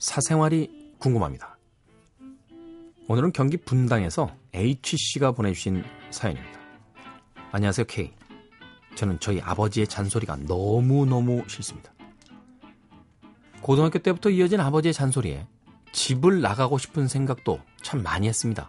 [0.00, 1.56] 사생활이 궁금합니다.
[3.06, 6.58] 오늘은 경기 분당에서 H씨가 보내주신 사연입니다.
[7.52, 8.12] 안녕하세요, K.
[8.96, 11.92] 저는 저희 아버지의 잔소리가 너무너무 싫습니다.
[13.62, 15.46] 고등학교 때부터 이어진 아버지의 잔소리에
[15.92, 18.68] 집을 나가고 싶은 생각도 참 많이 했습니다.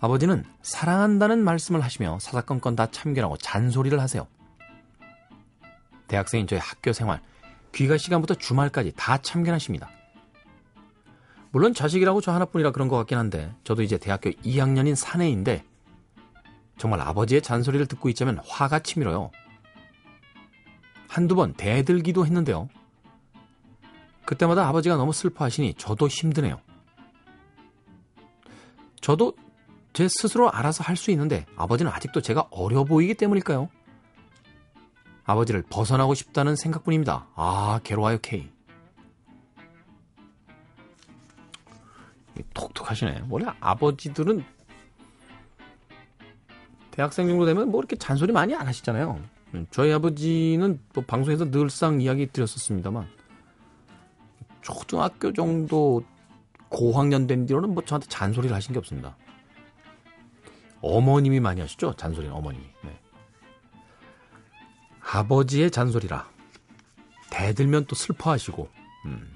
[0.00, 4.26] 아버지는 사랑한다는 말씀을 하시며 사사건건 다 참견하고 잔소리를 하세요.
[6.08, 7.22] 대학생인 저의 학교 생활,
[7.74, 9.90] 귀가 시간부터 주말까지 다 참견하십니다.
[11.50, 15.64] 물론 자식이라고 저 하나뿐이라 그런 것 같긴 한데 저도 이제 대학교 2학년인 사내인데
[16.76, 19.30] 정말 아버지의 잔소리를 듣고 있자면 화가 치밀어요.
[21.08, 22.68] 한두 번 대들기도 했는데요.
[24.26, 26.60] 그때마다 아버지가 너무 슬퍼하시니 저도 힘드네요.
[29.00, 29.34] 저도
[29.94, 33.70] 제 스스로 알아서 할 수 있는데 아버지는 아직도 제가 어려 보이기 때문일까요?
[35.28, 37.26] 아버지를 벗어나고 싶다는 생각뿐입니다.
[37.34, 38.50] 아, 괴로워요, K.
[42.54, 43.24] 톡톡하시네.
[43.28, 44.42] 원래 아버지들은
[46.90, 49.20] 대학생 정도 되면 뭐 이렇게 잔소리 많이 안 하시잖아요.
[49.70, 53.06] 저희 아버지는 뭐 방송에서 늘상 이야기 드렸었습니다만
[54.62, 56.02] 초등학교 정도
[56.70, 59.14] 고학년 된 뒤로는 뭐 저한테 잔소리를 하신 게 없습니다.
[60.80, 61.94] 어머님이 많이 하시죠?
[61.96, 62.64] 잔소리는 어머님이.
[62.82, 62.98] 네.
[65.10, 66.28] 아버지의 잔소리라.
[67.30, 68.68] 대들면 또 슬퍼하시고.
[69.06, 69.34] 음.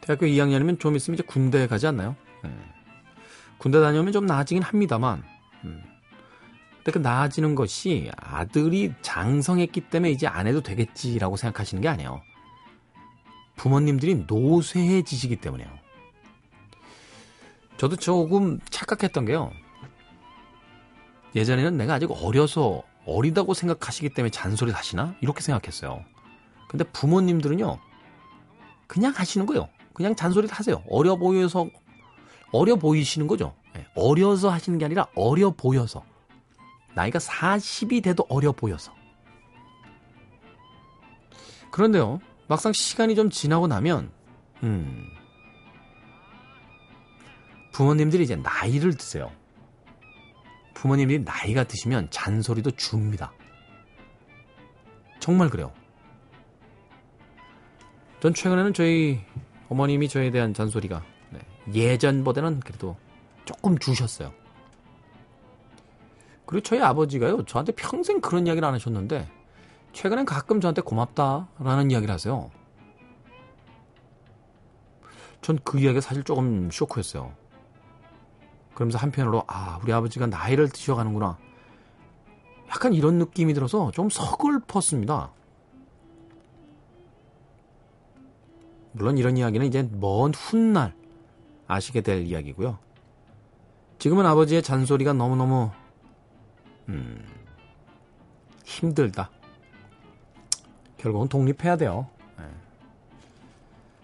[0.00, 2.14] 대학교 2학년이면 좀 있으면 이제 군대 가지 않나요?
[2.42, 2.50] 네.
[3.58, 5.24] 군대 다녀오면 좀 나아지긴 합니다만.
[5.64, 5.82] 음.
[6.76, 12.22] 근데 그 나아지는 것이 아들이 장성했기 때문에 이제 안 해도 되겠지라고 생각하시는 게 아니에요.
[13.56, 15.68] 부모님들이 노쇠해지시기 때문에요.
[17.78, 19.50] 저도 조금 착각했던 게요.
[21.34, 25.14] 예전에는 내가 아직 어려서 어리다고 생각하시기 때문에 잔소리 하시나?
[25.20, 26.04] 이렇게 생각했어요.
[26.68, 27.78] 근데 부모님들은요,
[28.86, 29.68] 그냥 하시는 거예요.
[29.92, 30.82] 그냥 잔소리 하세요.
[30.88, 31.68] 어려 보여서,
[32.52, 33.54] 어려 보이시는 거죠.
[33.74, 36.04] 네, 어려서 하시는 게 아니라 어려 보여서.
[36.94, 38.92] 나이가 40이 돼도 어려 보여서.
[41.70, 44.10] 그런데요, 막상 시간이 좀 지나고 나면,
[44.62, 45.08] 음,
[47.72, 49.32] 부모님들이 이제 나이를 드세요.
[50.74, 53.32] 부모님들이 나이가 드시면 잔소리도 줍니다.
[55.20, 55.72] 정말 그래요.
[58.20, 59.20] 전 최근에는 저희
[59.68, 61.40] 어머님이 저에 대한 잔소리가 네,
[61.72, 62.96] 예전보다는 그래도
[63.44, 64.32] 조금 주셨어요.
[66.46, 69.30] 그리고 저희 아버지가요, 저한테 평생 그런 이야기를 안 하셨는데,
[69.92, 72.50] 최근엔 가끔 저한테 고맙다라는 이야기를 하세요.
[75.40, 77.34] 전 그 이야기가 사실 조금 쇼크였어요.
[78.74, 81.38] 그러면서 한편으로 아 우리 아버지가 나이를 드셔가는구나.
[82.68, 85.30] 약간 이런 느낌이 들어서 좀 서글펐습니다.
[88.92, 90.94] 물론 이런 이야기는 이제 먼 훗날
[91.66, 92.78] 아시게 될 이야기고요.
[93.98, 95.70] 지금은 아버지의 잔소리가 너무너무
[96.88, 97.24] 음,
[98.64, 99.30] 힘들다.
[100.98, 102.08] 결국은 독립해야 돼요.
[102.38, 102.44] 네.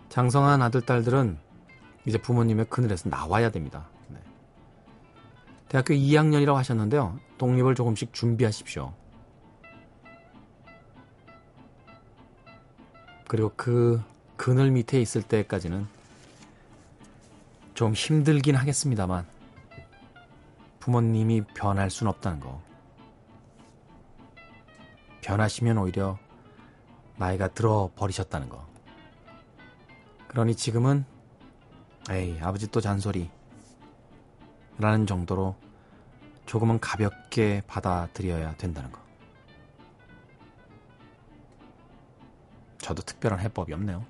[0.09, 1.39] 장성한 아들 딸들은
[2.07, 3.89] 이제 부모님의 그늘에서 나와야 됩니다.
[5.71, 7.21] 대학교 2학년이라고 하셨는데요.
[7.39, 8.93] 독립을 조금씩 준비하십시오.
[13.29, 14.03] 그리고 그
[14.37, 15.87] 그늘 밑에 있을 때까지는
[17.75, 19.25] 좀 힘들긴 하겠습니다만
[20.81, 22.61] 부모님이 변할 순 없다는 거.
[25.21, 26.19] 변하시면 오히려
[27.17, 28.67] 나이가 들어 버리셨다는 거.
[30.27, 31.05] 그러니 지금은
[32.11, 33.31] 에이 아버지 또 잔소리
[34.81, 35.57] 라는 정도로
[36.47, 38.99] 조금은 가볍게 받아들여야 된다는 거.
[42.79, 44.05] 저도 특별한 해법이 없네요.